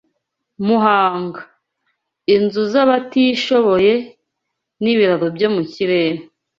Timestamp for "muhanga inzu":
0.65-2.61